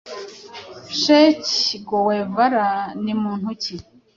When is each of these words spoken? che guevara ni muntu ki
che 1.01 1.21
guevara 1.87 2.67
ni 3.03 3.13
muntu 3.21 3.49
ki 3.61 3.75